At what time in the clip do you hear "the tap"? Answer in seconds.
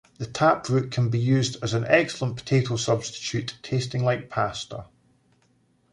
0.17-0.67